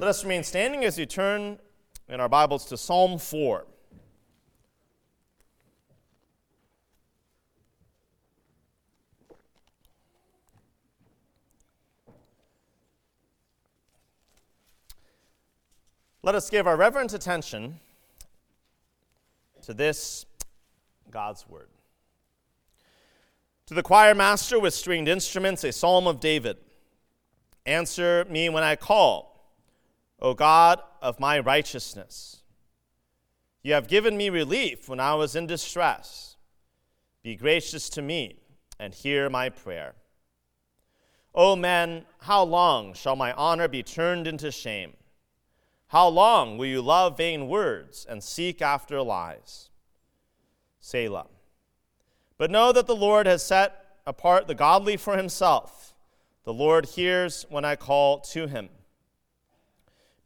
[0.00, 1.58] Let us remain standing as we turn
[2.08, 3.66] in our Bibles to Psalm 4.
[16.22, 17.80] Let us give our reverent attention
[19.62, 20.26] to this
[21.10, 21.70] God's Word.
[23.66, 26.56] To the choir master with stringed instruments, a psalm of David.
[27.66, 29.37] Answer me when I call,
[30.20, 32.42] O God of my righteousness.
[33.62, 36.36] You have given me relief when I was in distress.
[37.22, 38.40] Be gracious to me
[38.78, 39.94] and hear my prayer.
[41.34, 44.94] O men, how long shall my honor be turned into shame?
[45.88, 49.70] How long will you love vain words and seek after lies?
[50.80, 51.26] Selah.
[52.36, 55.94] But know that the Lord has set apart the godly for himself.
[56.44, 58.68] The Lord hears when I call to him.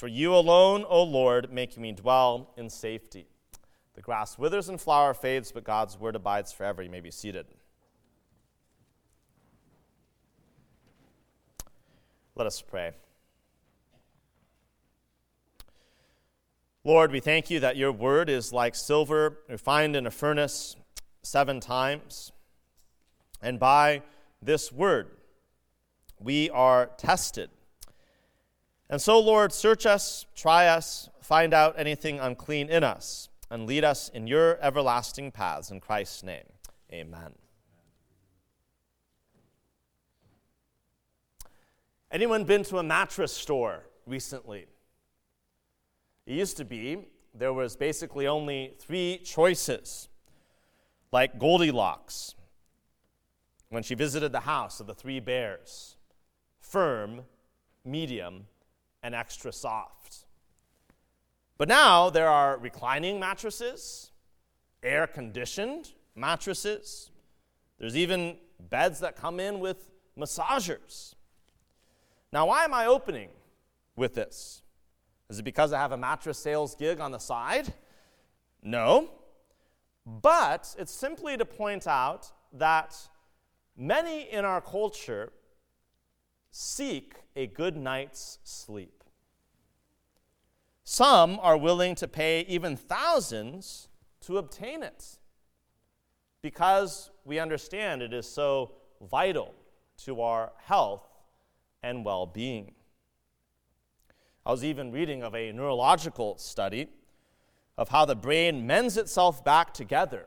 [0.00, 3.26] for you alone, O Lord, make me dwell in safety.
[3.92, 6.82] The grass withers and flower fades, but God's word abides forever.
[6.82, 7.44] You may be seated.
[12.34, 12.92] Let us pray.
[16.82, 20.76] Lord, we thank you that your word is like silver refined in a furnace
[21.22, 22.32] seven times.
[23.42, 24.00] And by
[24.40, 25.10] this word,
[26.18, 27.50] we are tested.
[28.90, 33.84] And so, Lord, search us, try us, find out anything unclean in us, and lead
[33.84, 35.70] us in your everlasting paths.
[35.70, 36.42] In Christ's name,
[36.92, 37.32] amen.
[42.10, 44.66] Anyone been to a mattress store recently?
[46.26, 50.08] It used to be there was basically only three choices,
[51.12, 52.34] like Goldilocks,
[53.68, 55.96] when she visited the house of the three bears
[56.60, 57.22] firm,
[57.84, 58.46] medium,
[59.02, 60.24] and extra soft.
[61.58, 64.12] But now there are reclining mattresses,
[64.82, 67.10] air conditioned mattresses.
[67.78, 71.14] There's even beds that come in with massagers.
[72.32, 73.30] Now, why am I opening
[73.96, 74.62] with this?
[75.28, 77.72] Is it because I have a mattress sales gig on the side?
[78.62, 79.10] No.
[80.06, 82.96] But it's simply to point out that
[83.80, 85.32] Many in our culture
[86.50, 89.04] seek a good night's sleep.
[90.84, 93.88] Some are willing to pay even thousands
[94.22, 95.18] to obtain it
[96.42, 98.72] because we understand it is so
[99.08, 99.54] vital
[100.04, 101.06] to our health
[101.82, 102.72] and well being.
[104.44, 106.88] I was even reading of a neurological study
[107.76, 110.26] of how the brain mends itself back together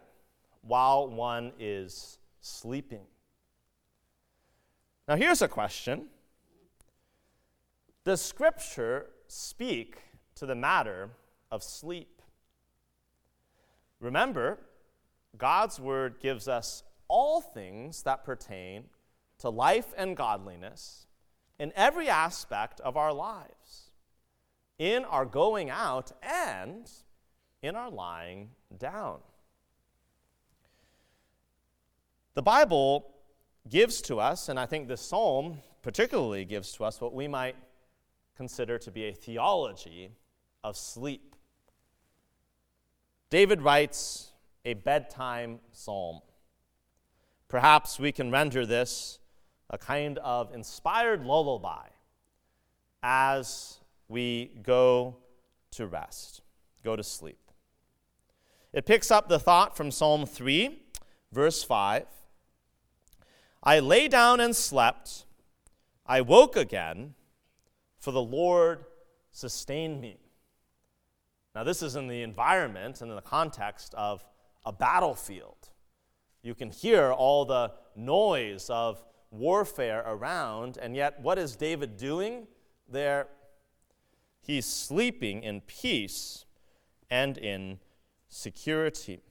[0.62, 3.06] while one is sleeping.
[5.08, 6.08] Now, here's a question
[8.06, 9.98] Does Scripture speak
[10.36, 11.12] to the matter
[11.50, 12.22] of sleep?
[14.02, 14.60] Remember,
[15.38, 18.86] God's Word gives us all things that pertain
[19.40, 21.08] to life and godliness
[21.58, 23.92] in every aspect of our lives,
[24.78, 26.92] in our going out and
[27.62, 29.20] in our lying down.
[32.34, 33.10] The Bible
[33.70, 37.56] gives to us, and I think this psalm particularly gives to us, what we might
[38.36, 40.12] consider to be a theology
[40.64, 41.36] of sleep.
[43.30, 44.32] David writes
[44.66, 46.22] a bedtime psalm.
[47.48, 49.20] Perhaps we can render this
[49.70, 51.88] a kind of inspired lullaby
[53.02, 55.18] as we go
[55.72, 56.42] to rest,
[56.84, 57.40] go to sleep.
[58.72, 60.80] It picks up the thought from Psalm 3,
[61.32, 62.06] verse 5
[63.66, 65.26] I lay down and slept.
[66.06, 67.14] I woke again,
[68.04, 68.84] for the Lord
[69.32, 70.18] sustained me.
[71.56, 74.26] Now, this is in the environment and in the context of
[74.66, 75.70] a battlefield.
[76.42, 79.02] You can hear all the noise of
[79.32, 82.48] warfare around, and yet, what is David doing
[82.90, 83.28] there?
[84.42, 86.44] He's sleeping in peace
[87.10, 87.80] and in
[88.28, 89.22] security.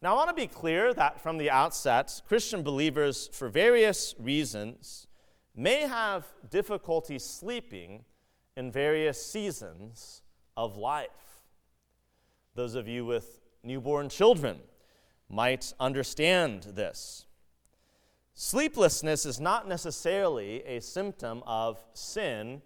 [0.00, 5.07] Now, I want to be clear that from the outset, Christian believers, for various reasons,
[5.54, 8.04] may have difficulty sleeping
[8.56, 10.22] in various seasons
[10.56, 11.42] of life.
[12.54, 14.58] Those of you with newborn children
[15.28, 17.26] might understand this.
[18.34, 22.62] Sleeplessness is not necessarily a symptom of sin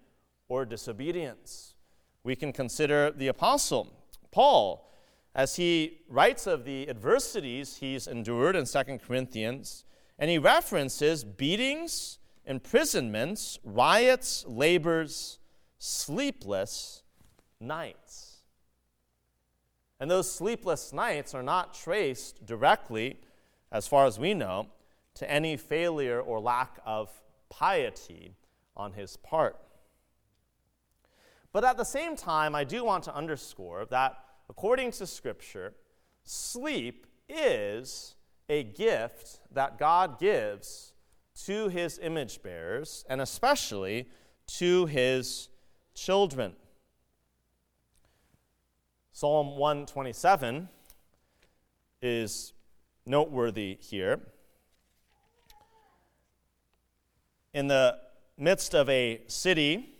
[0.47, 1.75] or disobedience.
[2.23, 3.91] We can consider the Apostle
[4.31, 4.89] Paul
[5.35, 9.83] as he writes of the adversities he's endured in 2 Corinthians,
[10.19, 15.39] and he references beatings, imprisonments, riots, labors,
[15.77, 17.03] sleepless
[17.59, 18.37] nights.
[19.99, 23.19] And those sleepless nights are not traced directly,
[23.71, 24.67] as far as we know,
[25.15, 27.09] to any failure or lack of
[27.49, 28.35] piety
[28.75, 29.57] on his part.
[31.51, 34.17] But at the same time, I do want to underscore that
[34.49, 35.75] according to Scripture,
[36.23, 38.15] sleep is
[38.49, 40.92] a gift that God gives
[41.45, 44.07] to his image bearers and especially
[44.47, 45.49] to his
[45.93, 46.53] children.
[49.11, 50.69] Psalm 127
[52.01, 52.53] is
[53.05, 54.21] noteworthy here.
[57.53, 57.97] in the
[58.37, 59.93] midst of a city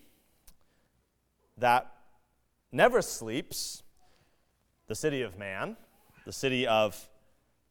[1.57, 1.91] that
[2.71, 3.83] never sleeps,
[4.87, 5.77] the city of man,
[6.25, 7.09] the city of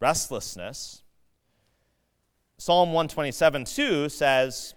[0.01, 1.02] restlessness.
[2.63, 4.75] Psalm 127 2 says,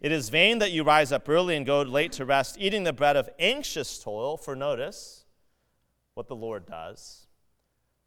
[0.00, 2.92] It is vain that you rise up early and go late to rest, eating the
[2.92, 4.36] bread of anxious toil.
[4.36, 5.24] For notice
[6.14, 7.28] what the Lord does.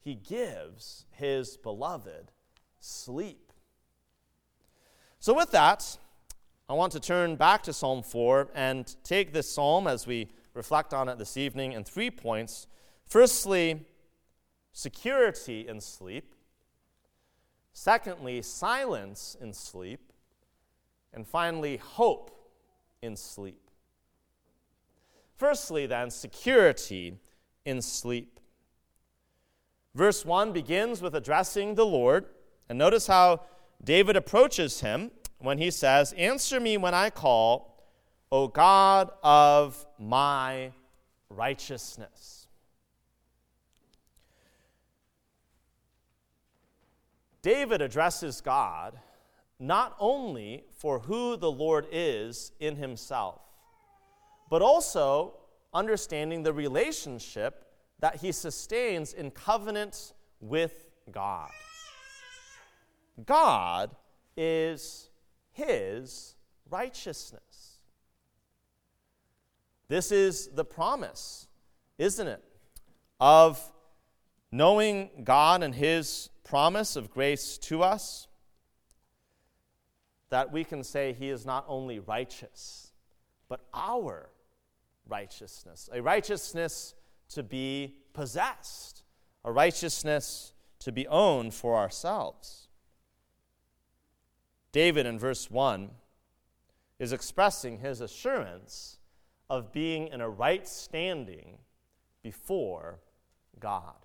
[0.02, 2.34] He gives his beloved
[2.82, 3.54] sleep.
[5.22, 5.98] So, with that,
[6.68, 10.94] I want to turn back to Psalm 4 and take this psalm as we reflect
[10.94, 12.68] on it this evening in three points.
[13.08, 13.86] Firstly,
[14.74, 16.36] security in sleep.
[17.74, 20.12] Secondly, silence in sleep.
[21.14, 22.32] And finally, hope
[23.02, 23.70] in sleep.
[25.36, 27.20] Firstly, then, security
[27.66, 28.40] in sleep.
[29.94, 32.26] Verse 1 begins with addressing the Lord.
[32.70, 33.42] And notice how
[33.84, 37.84] David approaches him when he says, Answer me when I call,
[38.32, 40.72] O God of my
[41.30, 42.41] righteousness.
[47.42, 49.00] David addresses God
[49.60, 53.42] not only for who the Lord is in himself,
[54.50, 55.38] but also
[55.74, 57.66] understanding the relationship
[58.00, 61.50] that he sustains in covenant with God.
[63.26, 63.92] God
[64.36, 65.10] is
[65.52, 66.36] his
[66.70, 67.80] righteousness.
[69.88, 71.48] This is the promise,
[71.98, 72.44] isn't it,
[73.20, 73.62] of
[74.52, 78.28] knowing God and his promise of grace to us,
[80.30, 82.92] that we can say he is not only righteous,
[83.48, 84.30] but our
[85.08, 86.94] righteousness, a righteousness
[87.30, 89.04] to be possessed,
[89.46, 92.68] a righteousness to be owned for ourselves.
[94.74, 95.90] David in verse 1
[97.00, 99.00] is expressing his assurance
[99.50, 101.60] of being in a right standing
[102.22, 103.00] before
[103.58, 103.96] God.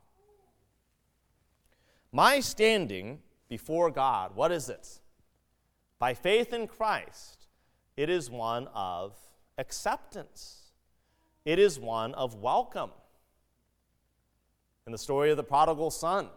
[2.17, 5.01] My standing before God, what is it?
[5.99, 7.49] By faith in Christ,
[7.95, 9.13] it is one of
[9.59, 10.73] acceptance,
[11.45, 12.89] it is one of welcome.
[14.87, 16.31] In the story of the prodigal son,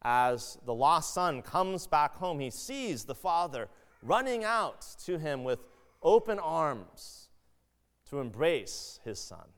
[0.00, 3.68] as the lost son comes back home, he sees the father
[4.02, 5.58] running out to him with
[6.02, 7.28] open arms
[8.08, 9.48] to embrace his son.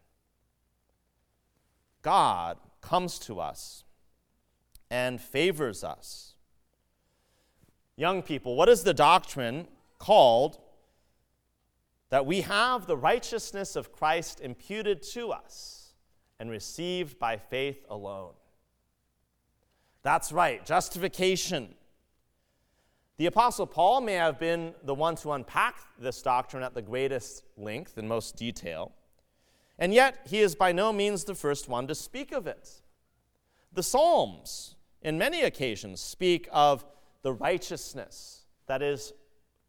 [2.03, 3.85] God comes to us
[4.91, 6.35] and favors us.
[7.97, 9.69] Young people, what is the doctrine
[9.99, 10.59] called
[12.09, 15.93] that we have the righteousness of Christ imputed to us
[16.39, 18.33] and received by faith alone?
[20.03, 21.75] That's right, justification.
[23.19, 27.45] The Apostle Paul may have been the one to unpack this doctrine at the greatest
[27.59, 28.93] length and most detail,
[29.79, 32.81] and yet he is by no means the first one to speak of it.
[33.75, 36.85] The Psalms, in many occasions, speak of
[37.23, 39.13] the righteousness that is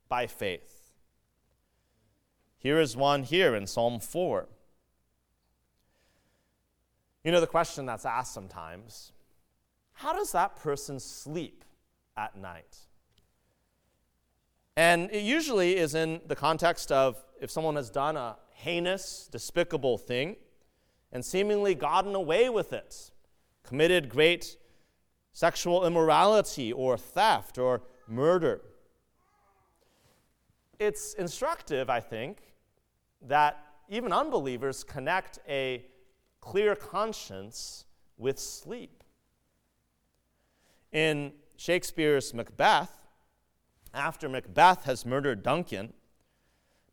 [0.10, 0.92] by faith.
[2.58, 4.48] Here is one here in Psalm 4.
[7.24, 9.12] You know the question that's asked sometimes
[9.94, 11.64] how does that person sleep
[12.18, 12.78] at night?
[14.76, 19.98] And it usually is in the context of if someone has done a heinous, despicable
[19.98, 20.38] thing
[21.12, 23.12] and seemingly gotten away with it,
[23.64, 24.58] committed great
[25.34, 28.62] sexual immorality or theft or murder.
[30.80, 32.40] It's instructive, I think,
[33.28, 35.86] that even unbelievers connect a
[36.40, 37.86] clear conscience
[38.18, 39.04] with sleep.
[40.92, 43.08] In Shakespeare's Macbeth,
[43.94, 45.94] after Macbeth has murdered Duncan,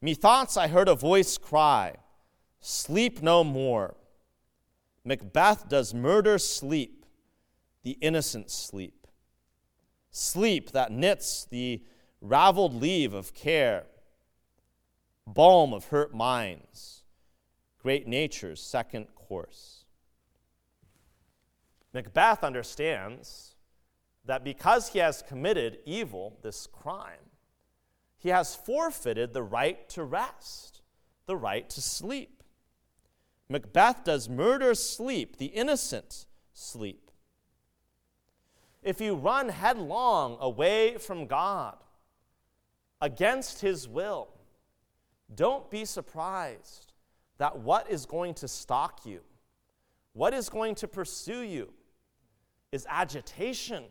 [0.01, 1.95] methoughts I heard a voice cry,
[2.61, 3.95] Sleep no more.
[5.05, 6.98] Macbeth does murder sleep,
[7.83, 9.07] the innocent sleep.
[10.11, 11.83] Sleep that knits the
[12.21, 13.85] raveled leave of care,
[15.27, 17.03] balm of hurt minds,
[17.83, 19.85] great nature's second course.
[21.93, 23.55] Macbeth understands
[24.25, 27.31] that because he has committed evil, this crime,
[28.19, 30.83] he has forfeited the right to rest,
[31.27, 32.43] the right to sleep.
[33.49, 37.08] Macbeth does murder sleep, the innocent sleep.
[38.83, 41.77] If you run headlong away from God,
[43.01, 44.29] against his will,
[45.35, 46.93] don't be surprised
[47.39, 49.21] that what is going to stalk you,
[50.13, 51.73] what is going to pursue you,
[52.73, 53.85] is agitation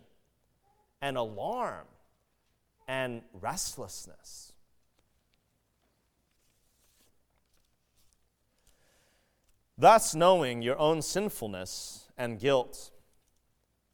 [1.02, 1.86] and alarm
[2.88, 4.54] and restlessness.
[9.78, 12.92] Thus, knowing your own sinfulness and guilt,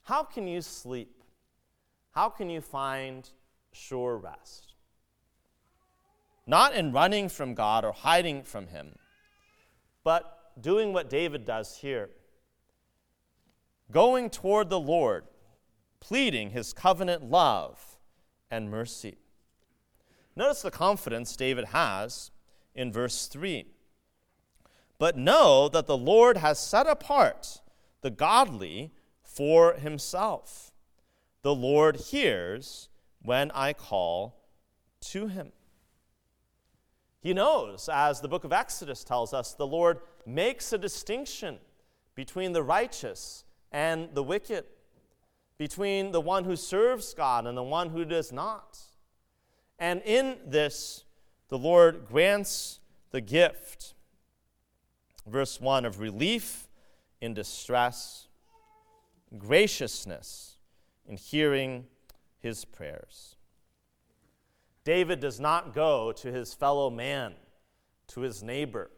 [0.03, 1.23] how can you sleep?
[2.11, 3.29] How can you find
[3.71, 4.73] sure rest?
[6.45, 8.95] Not in running from God or hiding from Him,
[10.03, 12.09] but doing what David does here
[13.91, 15.25] going toward the Lord,
[15.99, 17.97] pleading His covenant love
[18.51, 19.17] and mercy.
[20.35, 22.31] Notice the confidence David has
[22.75, 23.67] in verse 3.
[24.97, 27.61] But know that the Lord has set apart
[28.01, 28.91] the godly
[29.33, 30.71] for himself.
[31.41, 32.89] The Lord hears
[33.21, 34.35] when I call
[35.11, 35.51] to him.
[37.21, 41.57] He knows, as the book of Exodus tells us, the Lord makes a distinction
[42.15, 44.65] between the righteous and the wicked,
[45.57, 48.79] between the one who serves God and the one who does not.
[49.79, 51.05] And in this,
[51.47, 52.79] the Lord grants
[53.11, 53.93] the gift
[55.25, 56.67] verse 1 of relief
[57.21, 58.27] in distress,
[59.37, 60.57] graciousness
[61.05, 61.85] in hearing
[62.39, 63.35] his prayers.
[64.83, 67.33] David does not go to his fellow man,
[68.07, 68.91] to his neighbor.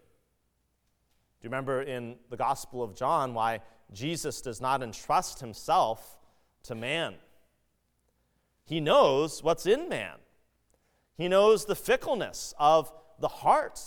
[1.40, 3.62] Do you remember in the Gospel of John why
[3.94, 6.18] Jesus does not entrust himself
[6.64, 7.16] to man?
[8.66, 10.16] He knows what's in man.
[11.18, 13.80] He knows the fickleness of the heart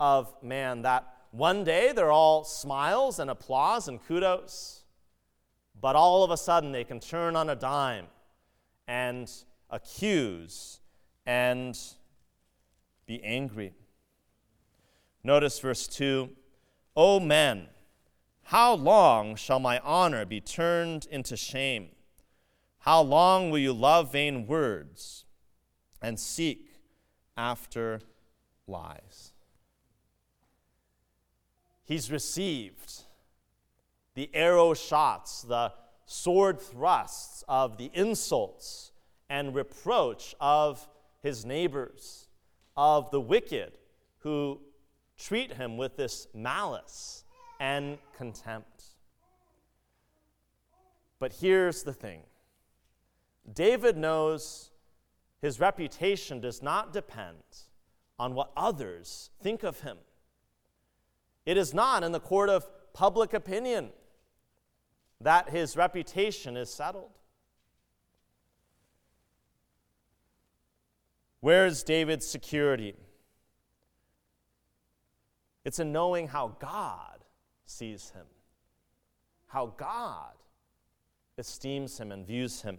[0.00, 4.82] of man, that one day they're all smiles and applause and kudos,
[5.80, 8.06] but all of a sudden they can turn on a dime
[8.86, 9.30] and
[9.70, 10.80] accuse
[11.26, 11.78] and
[13.06, 13.74] be angry.
[15.22, 16.30] Notice verse 2
[16.96, 17.68] O men,
[18.44, 21.88] how long shall my honor be turned into shame?
[22.80, 25.24] How long will you love vain words
[26.00, 26.76] and seek
[27.36, 28.00] after
[28.66, 29.32] lies?
[31.86, 33.04] he's received
[34.16, 35.72] the arrow shots, the
[36.06, 38.90] sword thrusts of the insults
[39.28, 40.88] and reproach of
[41.22, 42.26] his neighbors,
[42.76, 43.78] of the wicked
[44.20, 44.58] who
[45.18, 47.24] treat him with this malice
[47.60, 48.84] and contempt.
[51.18, 52.22] But here's the thing
[53.52, 54.70] David knows
[55.42, 57.42] his reputation does not depend
[58.18, 59.98] on what others think of him.
[61.44, 63.90] It is not in the court of public opinion
[65.20, 67.10] that his reputation is settled.
[71.40, 72.94] Where is David's security?
[75.64, 77.24] It's in knowing how God
[77.64, 78.26] sees him,
[79.48, 80.32] how God
[81.38, 82.78] esteems him and views him.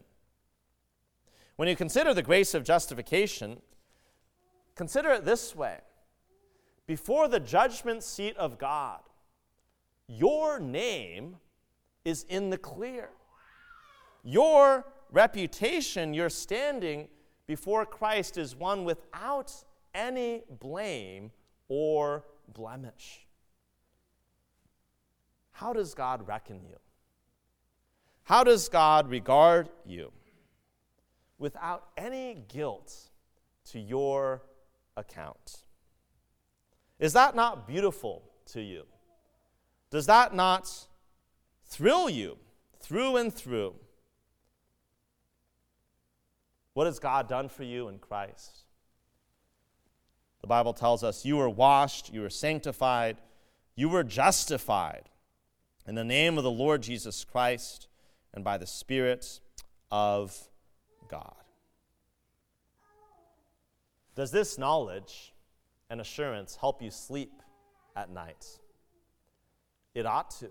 [1.55, 3.61] When you consider the grace of justification,
[4.75, 5.79] consider it this way
[6.85, 9.01] before the judgment seat of God,
[10.07, 11.35] your name
[12.07, 13.09] is in the clear.
[14.23, 17.09] Your reputation, your standing
[17.47, 19.53] before Christ is one without
[19.93, 21.31] any blame
[21.67, 22.23] or
[22.53, 23.27] blemish.
[25.51, 26.77] How does God reckon you?
[28.23, 30.13] How does God regard you?
[31.37, 33.09] Without any guilt
[33.71, 34.43] to your
[34.95, 35.63] account.
[36.99, 38.23] Is that not beautiful
[38.53, 38.83] to you?
[39.91, 40.87] Does that not
[41.67, 42.37] thrill you
[42.79, 43.75] through and through?
[46.73, 48.65] What has God done for you in Christ?
[50.41, 53.17] The Bible tells us you were washed, you were sanctified,
[53.75, 55.09] you were justified
[55.87, 57.87] In the name of the Lord Jesus Christ
[58.33, 59.39] and by the Spirit
[59.89, 60.37] of
[61.07, 61.35] God.
[64.15, 65.33] Does this knowledge
[65.89, 67.41] and assurance help you sleep
[67.95, 68.45] at night?
[69.95, 70.49] It ought to.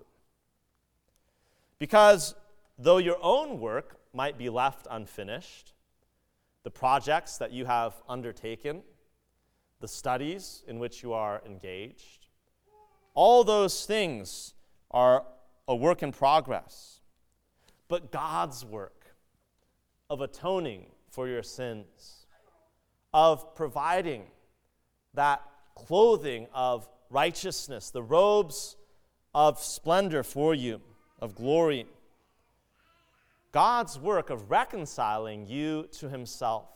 [1.78, 2.34] Because
[2.78, 5.72] though your own work might be left unfinished,
[6.62, 8.82] the projects that you have undertaken,
[9.80, 12.26] the studies in which you are engaged,
[13.14, 14.54] all those things
[14.90, 15.24] are
[15.68, 17.00] a work in progress.
[17.88, 19.14] But God's work
[20.08, 22.26] of atoning for your sins,
[23.12, 24.24] of providing
[25.14, 25.42] that
[25.74, 28.76] clothing of righteousness, the robes
[29.34, 30.80] of splendor for you,
[31.18, 31.86] of glory.
[33.52, 36.68] God's work of reconciling you to Himself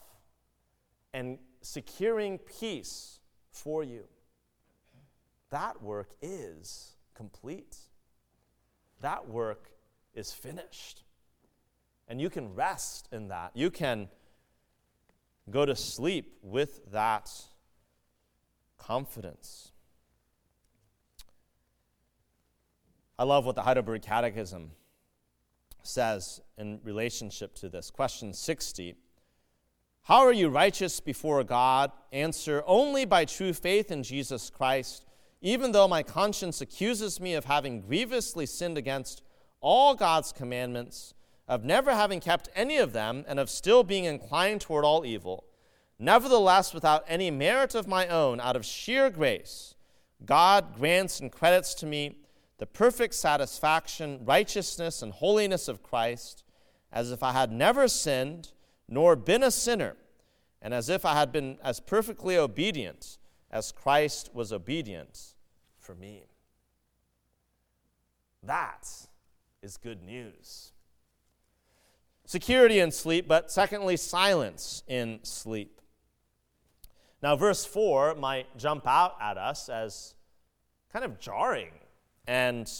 [1.12, 3.20] and securing peace
[3.50, 4.04] for you.
[5.50, 7.76] That work is complete.
[9.00, 9.70] That work
[10.14, 11.02] is finished.
[12.09, 13.52] And you can rest in that.
[13.54, 14.09] You can
[15.50, 17.30] go to sleep with that
[18.78, 19.73] confidence.
[23.20, 24.70] I love what the Heidelberg Catechism
[25.82, 27.90] says in relationship to this.
[27.90, 28.94] Question 60
[30.04, 31.92] How are you righteous before God?
[32.14, 35.04] Answer only by true faith in Jesus Christ,
[35.42, 39.20] even though my conscience accuses me of having grievously sinned against
[39.60, 41.12] all God's commandments
[41.46, 45.44] of never having kept any of them, and of still being inclined toward all evil.
[45.98, 49.74] Nevertheless, without any merit of my own, out of sheer grace,
[50.24, 52.16] God grants and credits to me
[52.61, 56.45] the perfect satisfaction, righteousness, and holiness of Christ,
[56.93, 58.52] as if I had never sinned,
[58.87, 59.97] nor been a sinner,
[60.61, 63.17] and as if I had been as perfectly obedient
[63.50, 65.35] as Christ was obedient
[65.79, 66.25] for me.
[68.43, 68.87] That
[69.62, 70.73] is good news
[72.27, 75.81] security in sleep, but secondly, silence in sleep.
[77.20, 80.14] Now, verse 4 might jump out at us as
[80.92, 81.73] kind of jarring
[82.26, 82.70] and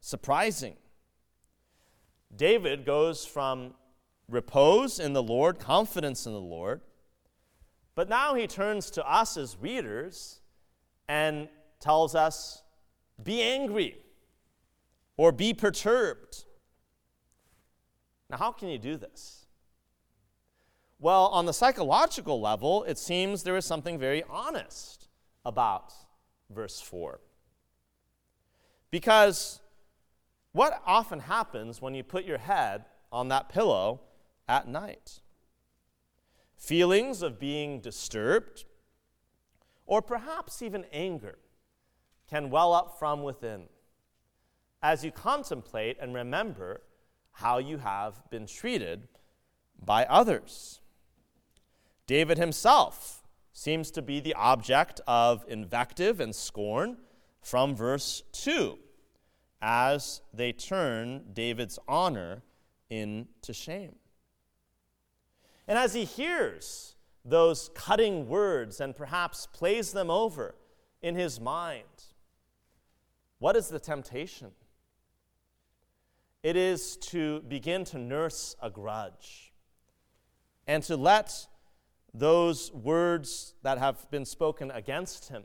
[0.00, 0.76] surprising.
[2.34, 3.74] David goes from
[4.28, 6.80] repose in the Lord, confidence in the Lord,
[7.94, 10.40] but now he turns to us as readers
[11.08, 11.48] and
[11.80, 12.62] tells us,
[13.22, 13.98] be angry
[15.16, 16.44] or be perturbed.
[18.30, 19.46] Now, how can you do this?
[21.00, 25.08] Well, on the psychological level, it seems there is something very honest
[25.44, 25.92] about
[26.50, 27.20] verse 4.
[28.90, 29.60] Because
[30.52, 34.00] what often happens when you put your head on that pillow
[34.48, 35.20] at night?
[36.56, 38.64] Feelings of being disturbed,
[39.86, 41.38] or perhaps even anger,
[42.28, 43.68] can well up from within
[44.82, 46.82] as you contemplate and remember
[47.32, 49.08] how you have been treated
[49.82, 50.80] by others.
[52.06, 53.22] David himself
[53.52, 56.96] seems to be the object of invective and scorn
[57.42, 58.78] from verse 2
[59.62, 62.42] as they turn David's honor
[62.88, 63.96] into shame.
[65.68, 70.54] And as he hears those cutting words and perhaps plays them over
[71.02, 71.84] in his mind,
[73.38, 74.52] what is the temptation?
[76.42, 79.52] It is to begin to nurse a grudge
[80.66, 81.46] and to let
[82.14, 85.44] those words that have been spoken against him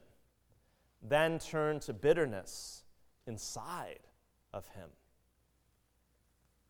[1.01, 2.84] then turn to bitterness
[3.27, 3.99] inside
[4.53, 4.89] of him.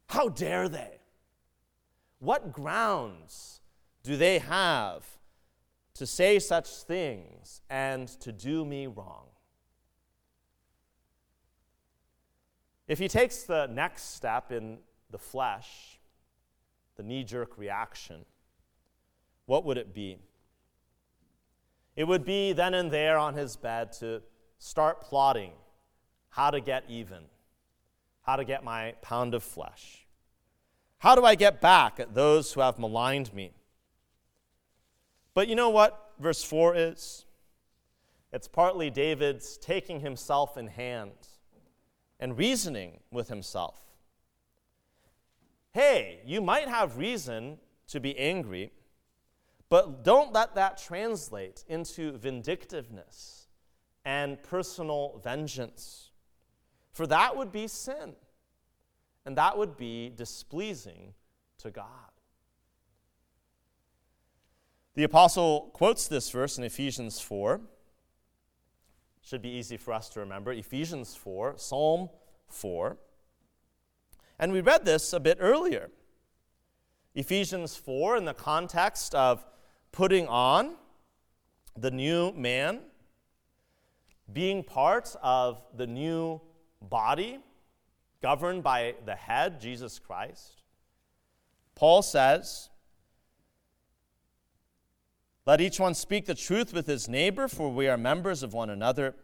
[0.07, 0.99] How dare they?
[2.19, 3.61] What grounds
[4.03, 5.05] do they have
[5.95, 9.27] to say such things and to do me wrong?
[12.87, 14.77] If he takes the next step in
[15.09, 15.99] the flesh,
[16.97, 18.25] the knee jerk reaction,
[19.45, 20.19] what would it be?
[21.95, 24.21] It would be then and there on his bed to
[24.57, 25.51] start plotting
[26.29, 27.23] how to get even,
[28.23, 30.05] how to get my pound of flesh.
[30.97, 33.51] How do I get back at those who have maligned me?
[35.33, 37.25] But you know what verse 4 is?
[38.33, 41.13] It's partly David's taking himself in hand
[42.19, 43.81] and reasoning with himself.
[45.71, 48.71] Hey, you might have reason to be angry,
[49.69, 53.47] but don't let that translate into vindictiveness
[54.03, 56.11] and personal vengeance,
[56.91, 58.13] for that would be sin,
[59.25, 61.13] and that would be displeasing
[61.57, 61.85] to God.
[64.93, 67.59] The apostle quotes this verse in Ephesians 4
[69.21, 70.53] should be easy for us to remember.
[70.53, 72.09] Ephesians 4, Psalm
[72.47, 72.97] 4.
[74.37, 75.89] And we read this a bit earlier.
[77.15, 79.43] Ephesians 4, in the context of
[79.95, 80.75] putting on
[81.77, 82.81] the new man,
[84.33, 86.41] being part of the new
[86.81, 87.39] body
[88.21, 90.63] governed by the head, Jesus Christ.
[91.75, 92.69] Paul says,
[95.45, 98.69] Let each one speak the truth with his neighbor, for we are members of one
[98.69, 99.15] another.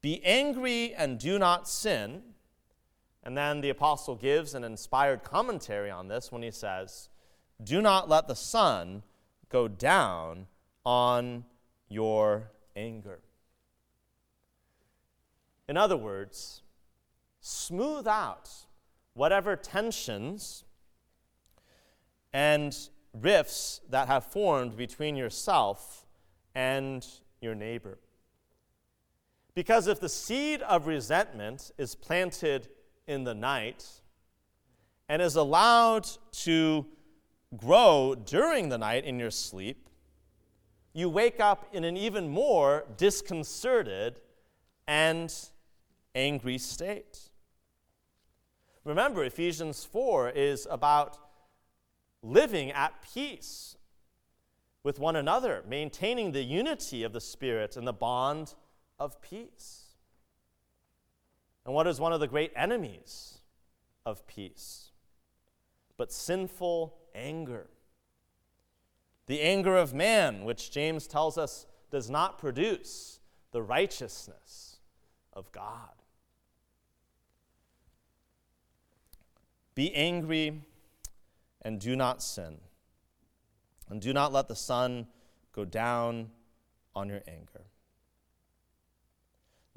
[0.00, 2.22] Be angry and do not sin.
[3.24, 7.08] And then the apostle gives an inspired commentary on this when he says,
[7.60, 9.02] Do not let the sun
[9.48, 10.46] go down
[10.84, 11.44] on
[11.88, 13.20] your anger.
[15.68, 16.62] In other words,
[17.40, 18.50] smooth out
[19.14, 20.64] whatever tensions
[22.32, 22.76] and
[23.12, 26.04] rifts that have formed between yourself
[26.54, 27.06] and
[27.40, 27.98] your neighbor.
[29.54, 32.68] Because if the seed of resentment is planted
[33.06, 33.84] in the night
[35.08, 36.86] and is allowed to
[37.56, 39.88] grow during the night in your sleep,
[40.92, 44.20] you wake up in an even more disconcerted
[44.86, 45.34] and
[46.14, 47.18] angry state.
[48.84, 51.18] Remember, Ephesians 4 is about
[52.22, 53.76] living at peace
[54.82, 58.54] with one another, maintaining the unity of the Spirit and the bond
[58.98, 59.84] of peace.
[61.64, 63.38] And what is one of the great enemies
[64.04, 64.90] of peace?
[65.96, 67.68] But sinful anger.
[69.26, 73.20] The anger of man, which James tells us does not produce
[73.52, 74.78] the righteousness
[75.32, 75.94] of God.
[79.74, 80.62] Be angry
[81.62, 82.58] and do not sin.
[83.88, 85.06] And do not let the sun
[85.52, 86.30] go down
[86.94, 87.64] on your anger.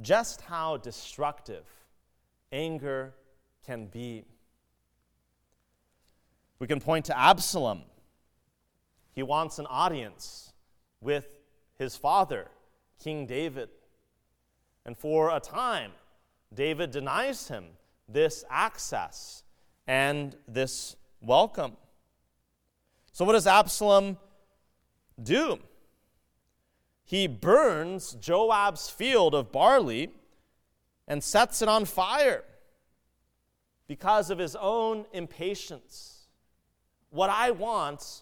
[0.02, 1.66] Just how destructive
[2.52, 3.14] anger
[3.66, 4.26] can be.
[6.60, 7.84] We can point to Absalom.
[9.14, 10.54] He wants an audience
[11.02, 11.40] with
[11.78, 12.48] his father,
[13.04, 13.70] King David.
[14.86, 15.92] And for a time,
[16.54, 17.66] David denies him
[18.08, 19.44] this access
[19.86, 21.78] and this welcome.
[23.12, 24.18] So, what does Absalom
[25.22, 25.60] do?
[27.04, 30.10] He burns Joab's field of barley
[31.08, 32.44] and sets it on fire
[33.88, 36.17] because of his own impatience.
[37.18, 38.22] What I want,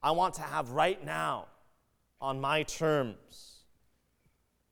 [0.00, 1.46] I want to have right now
[2.20, 3.64] on my terms.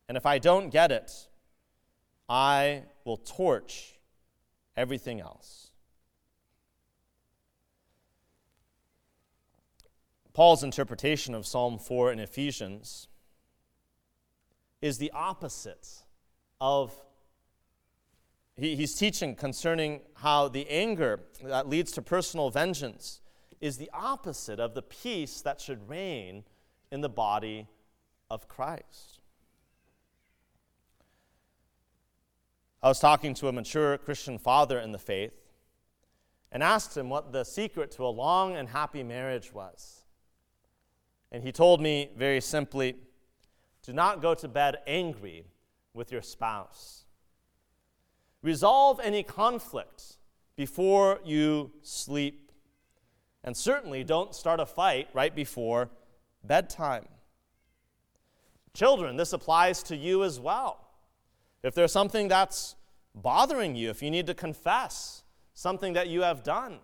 [0.09, 1.11] And if I don't get it,
[2.29, 3.99] I will torch
[4.77, 5.73] everything else.
[10.35, 13.09] Paul's interpretation of Psalm 4 in Ephesians
[14.81, 16.05] is the opposite
[16.61, 16.95] of
[18.55, 23.21] he, he's teaching concerning how the anger that leads to personal vengeance
[23.61, 26.45] is the opposite of the peace that should reign
[26.91, 27.67] in the body
[28.31, 29.21] of Christ.
[32.83, 35.33] I was talking to a mature Christian father in the faith
[36.53, 40.05] and asked him what the secret to a long and happy marriage was.
[41.33, 42.97] And he told me very simply
[43.83, 45.47] do not go to bed angry
[45.95, 47.05] with your spouse.
[48.43, 50.19] Resolve any conflict
[50.57, 52.48] before you sleep.
[53.49, 55.89] And certainly don't start a fight right before
[56.45, 57.07] bedtime.
[58.75, 60.91] Children, this applies to you as well.
[61.63, 62.77] If there's something that's
[63.15, 65.23] bothering you, if you need to confess
[65.55, 66.81] something that you have done,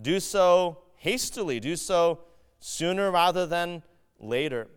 [0.00, 2.20] do so hastily, do so
[2.60, 3.82] sooner rather than
[4.20, 4.68] later.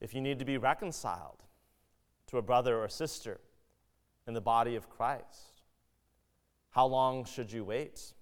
[0.00, 1.44] If you need to be reconciled,
[2.26, 3.38] to a brother or sister
[4.26, 5.53] in the body of Christ?
[6.74, 8.12] How long should you wait?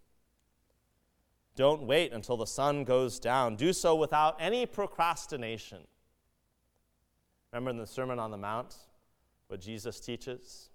[1.57, 3.57] Don't wait until the sun goes down.
[3.57, 5.79] Do so without any procrastination.
[7.53, 8.75] Remember in the Sermon on the Mount
[9.49, 10.71] what Jesus teaches?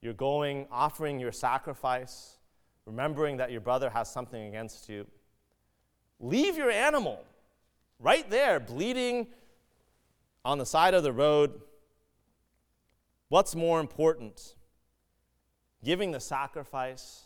[0.00, 2.38] You're going, offering your sacrifice,
[2.86, 5.06] remembering that your brother has something against you.
[6.18, 7.22] Leave your animal
[7.98, 9.26] right there, bleeding
[10.44, 11.60] on the side of the road
[13.30, 14.56] What's more important?
[15.82, 17.22] Giving the sacrifice?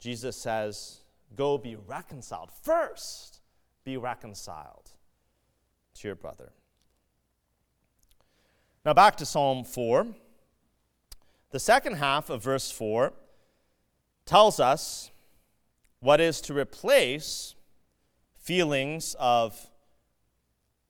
[0.00, 1.00] Jesus says,
[1.36, 2.50] Go be reconciled.
[2.62, 3.40] First,
[3.84, 4.90] be reconciled
[5.94, 6.52] to your brother.
[8.84, 10.06] Now, back to Psalm 4.
[11.50, 13.12] The second half of verse 4
[14.26, 15.10] tells us
[16.00, 17.54] what is to replace
[18.38, 19.70] feelings of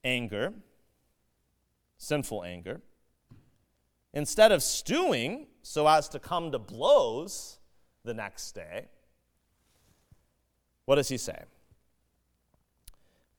[0.03, 0.53] anger,
[1.97, 2.81] sinful anger
[4.15, 7.59] instead of stewing so as to come to blows
[8.03, 8.87] the next day,
[10.85, 11.43] what does he say?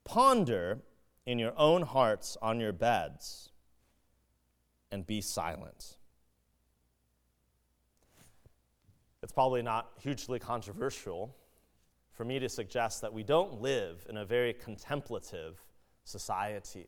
[0.05, 0.79] Ponder
[1.25, 3.49] in your own hearts on your beds
[4.91, 5.97] and be silent.
[9.23, 11.35] It's probably not hugely controversial
[12.13, 15.61] for me to suggest that we don't live in a very contemplative
[16.03, 16.87] society.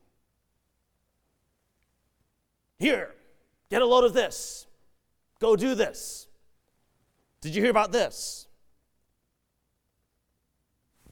[2.78, 3.14] Here,
[3.70, 4.68] get a load of this.
[5.40, 6.28] Go do this.
[7.42, 8.48] Did you hear about this?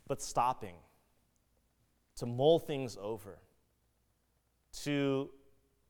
[0.07, 0.75] But stopping
[2.17, 3.39] to mull things over,
[4.83, 5.29] to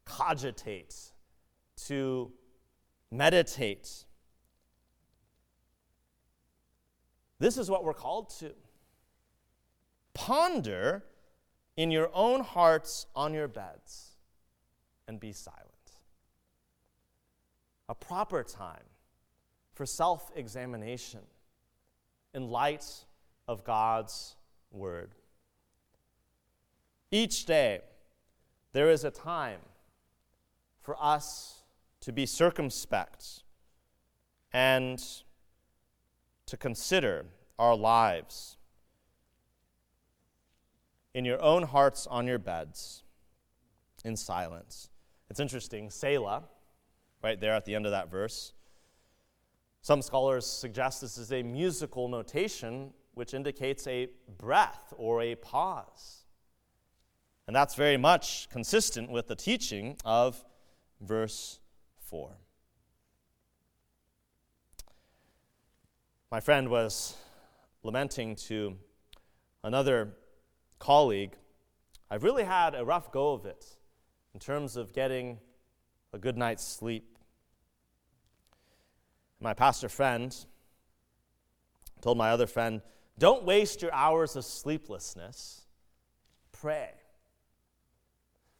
[0.06, 0.96] cogitate,
[1.86, 2.32] to
[3.12, 4.06] meditate.
[7.40, 8.54] This is what we're called to.
[10.14, 11.04] Ponder
[11.76, 14.18] in your own hearts on your beds
[15.08, 15.67] and be silent.
[17.90, 18.84] A proper time
[19.74, 21.22] for self examination
[22.34, 22.86] in light
[23.48, 24.36] of God's
[24.72, 25.12] Word.
[27.12, 27.82] Each day,
[28.74, 29.60] there is a time
[30.82, 31.64] for us
[32.02, 33.44] to be circumspect
[34.52, 35.02] and
[36.46, 37.26] to consider
[37.58, 38.58] our lives
[41.14, 43.04] in your own hearts on your beds
[44.06, 44.90] in silence.
[45.30, 46.44] It's interesting, Selah,
[47.24, 48.54] right there at the end of that verse.
[49.82, 56.26] Some scholars suggest this is a musical notation which indicates a breath or a pause.
[57.48, 60.44] And that's very much consistent with the teaching of
[61.02, 61.60] verse
[62.02, 62.38] 4.
[66.30, 67.16] My friend was
[67.84, 68.76] lamenting to
[69.64, 70.14] another
[70.78, 71.36] colleague,
[72.12, 73.66] I've really had a rough go of it
[74.34, 75.40] in terms of getting
[76.14, 77.18] a good night's sleep.
[79.40, 80.36] My pastor friend
[82.02, 82.82] told my other friend,
[83.18, 85.66] Don't waste your hours of sleeplessness,
[86.52, 86.92] pray.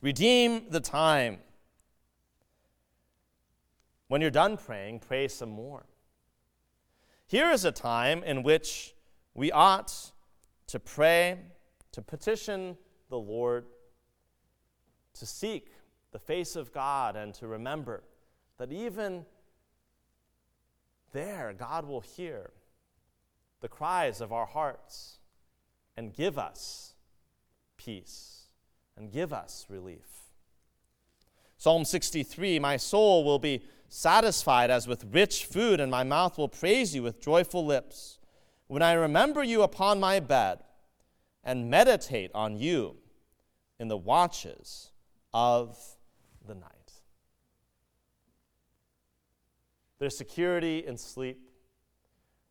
[0.02, 1.40] Redeem the time.
[4.08, 5.86] When you're done praying, pray some more.
[7.28, 8.96] Here is a time in which
[9.34, 10.12] we ought
[10.68, 11.40] to pray,
[11.92, 12.78] to petition
[13.10, 13.66] the Lord,
[15.16, 15.72] to seek
[16.12, 18.04] the face of God, and to remember
[18.58, 19.26] that even
[21.12, 22.52] there, God will hear
[23.62, 25.20] the cries of our hearts
[25.96, 26.94] and give us
[27.78, 28.46] peace
[28.96, 30.32] and give us relief.
[31.58, 36.50] Psalm 63 My soul will be satisfied as with rich food, and my mouth will
[36.50, 38.20] praise you with joyful lips.
[38.68, 40.60] When I remember you upon my bed
[41.44, 42.98] and meditate on you
[43.80, 44.92] in the watches
[45.34, 45.97] of
[46.48, 46.94] the night.
[50.00, 51.40] There's security in sleep,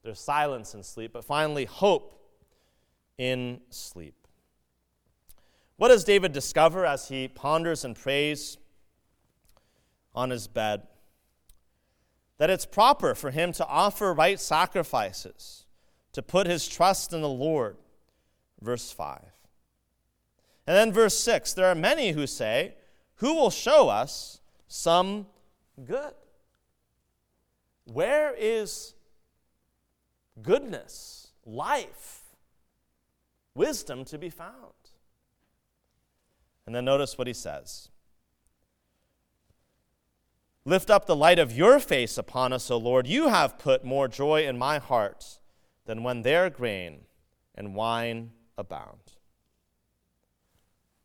[0.02, 2.12] there's silence in sleep, but finally, hope
[3.18, 4.14] in sleep.
[5.76, 8.56] What does David discover as he ponders and prays
[10.14, 10.87] on his bed?
[12.38, 15.66] That it's proper for him to offer right sacrifices,
[16.12, 17.76] to put his trust in the Lord.
[18.61, 19.20] Verse 5.
[20.66, 22.74] And then verse 6 there are many who say,
[23.16, 25.26] Who will show us some
[25.85, 26.12] good?
[27.85, 28.94] Where is
[30.42, 32.22] goodness, life,
[33.55, 34.72] wisdom to be found?
[36.66, 37.88] And then notice what he says
[40.64, 43.07] Lift up the light of your face upon us, O Lord.
[43.07, 45.38] You have put more joy in my heart
[45.85, 47.02] than when their grain
[47.55, 49.15] and wine abound.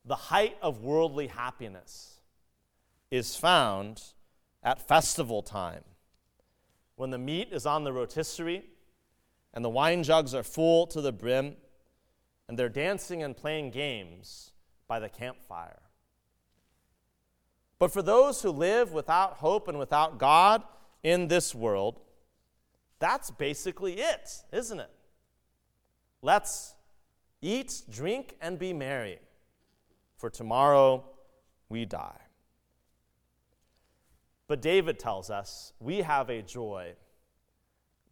[0.05, 2.19] The height of worldly happiness
[3.11, 4.01] is found
[4.63, 5.83] at festival time
[6.95, 8.63] when the meat is on the rotisserie
[9.53, 11.55] and the wine jugs are full to the brim
[12.47, 14.51] and they're dancing and playing games
[14.87, 15.79] by the campfire.
[17.79, 20.63] But for those who live without hope and without God
[21.01, 21.99] in this world,
[22.99, 24.91] that's basically it, isn't it?
[26.21, 26.75] Let's
[27.41, 29.17] eat, drink, and be merry,
[30.21, 31.03] for tomorrow
[31.67, 32.21] we die.
[34.47, 36.93] But David tells us we have a joy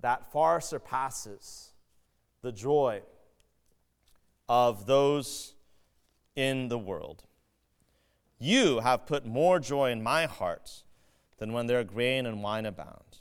[0.02, 1.74] that far surpasses
[2.42, 3.04] the joy
[4.48, 5.54] of those
[6.36, 7.26] in the world.
[8.40, 10.84] You have put more joy in my heart
[11.38, 13.20] than when their grain and wine abound.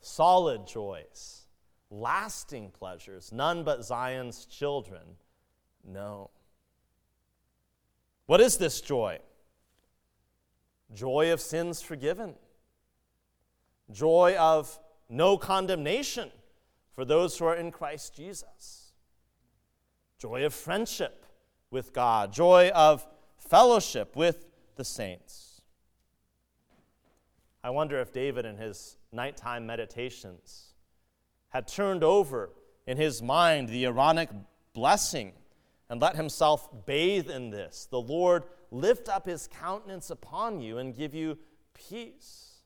[0.00, 1.46] Solid joys,
[1.88, 5.18] lasting pleasures, none but Zion's children
[5.84, 6.30] know.
[8.28, 9.18] What is this joy?
[10.94, 12.34] joy of sins forgiven,
[13.90, 16.30] joy of no condemnation
[16.92, 18.92] for those who are in Christ Jesus,
[20.18, 21.26] joy of friendship
[21.70, 25.60] with God, joy of fellowship with the saints.
[27.62, 30.68] I wonder if David, in his nighttime meditations,
[31.50, 32.50] had turned over
[32.86, 34.30] in his mind the Aaronic
[34.72, 35.32] blessing
[35.90, 37.88] and let himself bathe in this.
[37.90, 41.38] The Lord lift up his countenance upon you and give you
[41.74, 42.58] peace.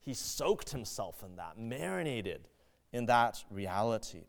[0.00, 2.48] He soaked himself in that, marinated
[2.92, 4.24] in that reality.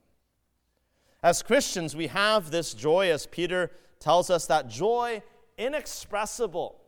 [1.21, 5.23] As Christians, we have this joy, as Peter tells us, that joy
[5.57, 6.81] inexpressible,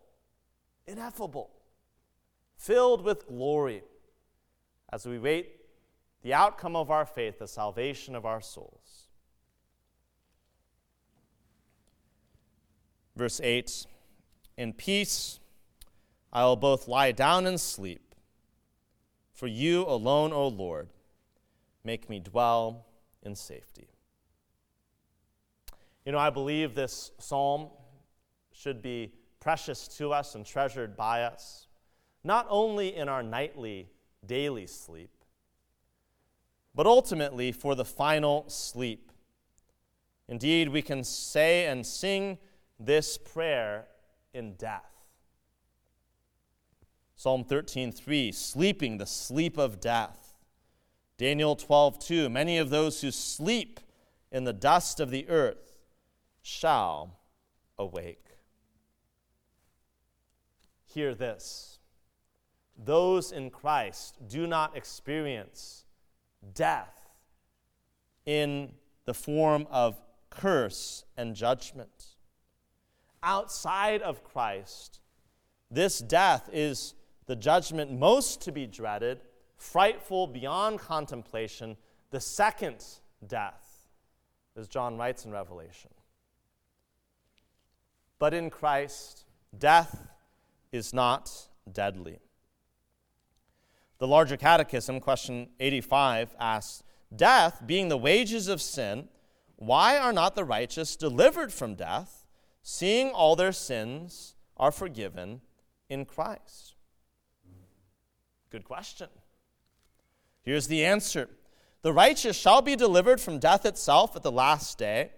[0.88, 1.52] ineffable,
[2.58, 3.84] filled with glory
[4.92, 5.62] as we wait
[6.22, 8.85] the outcome of our faith, the salvation of our souls.
[13.16, 13.86] Verse 8
[14.58, 15.40] In peace
[16.34, 18.14] I will both lie down and sleep,
[19.32, 20.90] for you alone, O Lord,
[21.84, 22.86] make me dwell
[23.24, 23.88] in safety.
[26.06, 27.70] You know, I believe this psalm
[28.52, 31.68] should be precious to us and treasured by us,
[32.24, 33.90] not only in our nightly,
[34.26, 35.12] daily sleep,
[36.74, 39.12] but ultimately for the final sleep.
[40.28, 42.40] Indeed, we can say and sing
[42.80, 43.88] this prayer
[44.34, 44.92] in death.
[47.16, 50.38] Psalm 13:3 sleeping the sleep of death.
[51.18, 53.80] Daniel 12:2 many of those who sleep
[54.32, 55.78] in the dust of the earth
[56.42, 57.20] shall
[57.78, 58.38] awake.
[60.86, 61.80] Hear this.
[62.78, 65.86] Those in Christ do not experience
[66.54, 67.10] death
[68.26, 72.15] in the form of curse and judgment.
[73.26, 75.00] Outside of Christ,
[75.72, 76.94] this death is
[77.26, 79.22] the judgment most to be dreaded,
[79.58, 81.76] frightful beyond contemplation,
[82.12, 82.86] the second
[83.26, 83.88] death,
[84.56, 85.90] as John writes in Revelation.
[88.20, 89.26] But in Christ,
[89.58, 90.08] death
[90.72, 92.20] is not deadly.
[93.98, 96.84] The larger catechism, question 85, asks
[97.16, 99.08] Death being the wages of sin,
[99.56, 102.25] why are not the righteous delivered from death,
[102.68, 105.42] seeing all their sins are forgiven
[105.88, 106.74] in Christ?
[108.50, 109.10] Good question.
[110.42, 111.30] Here's the answer
[111.84, 115.12] The righteous shall be delivered from death itself at the last day,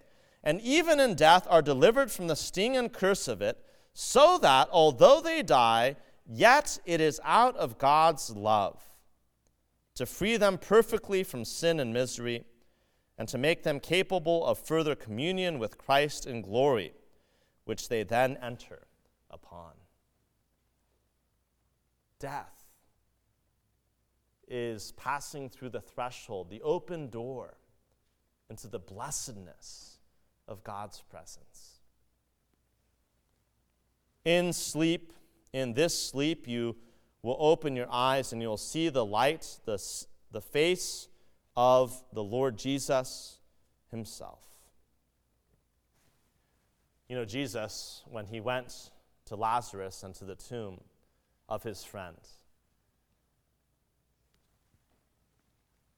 [0.43, 3.57] and even in death are delivered from the sting and curse of it,
[3.93, 5.95] so that although they die,
[6.29, 8.83] Yet it is out of God's love
[9.95, 12.43] to free them perfectly from sin and misery
[13.17, 16.93] and to make them capable of further communion with Christ in glory,
[17.67, 18.87] which they then enter
[19.29, 19.71] upon.
[22.19, 22.65] Death
[24.47, 27.57] is passing through the threshold, the open door
[28.49, 29.97] into the blessedness
[30.47, 31.81] of God's presence.
[34.23, 35.13] In sleep,
[35.51, 36.75] in this sleep, you
[37.21, 39.81] will open your eyes and you'll see the light, the,
[40.31, 41.09] the face
[41.55, 43.39] of the Lord Jesus
[43.91, 44.39] Himself.
[47.07, 48.91] You know, Jesus, when He went
[49.25, 50.81] to Lazarus and to the tomb
[51.47, 52.17] of his friend,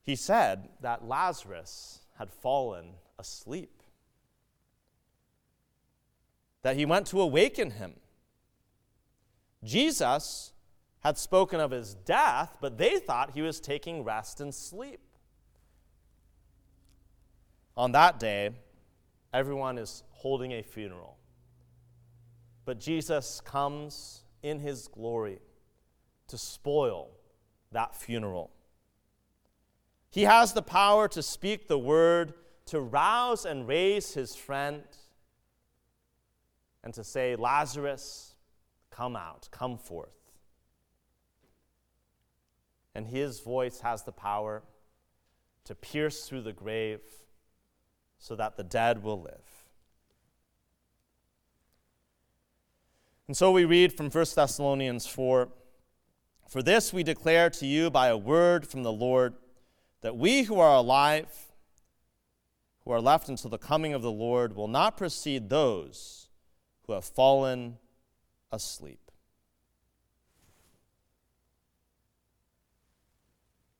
[0.03, 3.83] He said that Lazarus had fallen asleep,
[6.61, 7.95] that He went to awaken him
[9.63, 10.53] Jesus
[10.99, 15.01] had spoken of his death, but they thought he was taking rest and sleep.
[17.75, 18.51] On that day,
[19.33, 21.17] everyone is holding a funeral.
[22.65, 25.39] But Jesus comes in his glory
[26.27, 27.09] to spoil
[27.71, 28.51] that funeral.
[30.09, 32.33] He has the power to speak the word,
[32.67, 34.83] to rouse and raise his friend,
[36.83, 38.29] and to say, Lazarus,
[38.99, 40.09] Come out, come forth.
[42.93, 44.63] And his voice has the power
[45.63, 46.99] to pierce through the grave
[48.17, 49.68] so that the dead will live.
[53.29, 55.49] And so we read from 1 Thessalonians 4
[56.47, 59.35] For this we declare to you by a word from the Lord,
[60.01, 61.27] that we who are alive,
[62.83, 66.27] who are left until the coming of the Lord, will not precede those
[66.87, 67.77] who have fallen
[68.51, 69.11] asleep.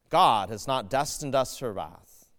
[0.10, 2.30] God has not destined us for wrath,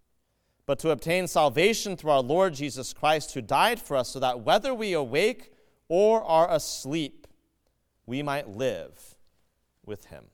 [0.64, 4.42] but to obtain salvation through our Lord Jesus Christ, who died for us, so that
[4.42, 5.50] whether we awake
[5.90, 7.26] or are asleep,
[8.06, 9.16] we might live
[9.84, 10.24] with him.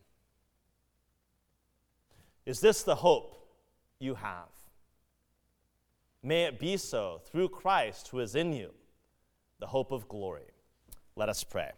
[2.45, 3.35] Is this the hope
[3.99, 4.51] you have?
[6.23, 8.75] May it be so through Christ who is in you,
[9.59, 10.53] the hope of glory.
[11.17, 11.71] Let us pray.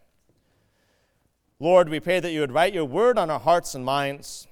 [1.57, 4.45] Lord, we pray that you would write your word on our hearts and minds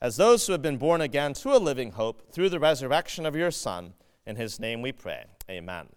[0.00, 3.34] as those who have been born again to a living hope through the resurrection of
[3.34, 3.94] your Son.
[4.24, 5.24] In his name we pray.
[5.50, 5.88] Amen.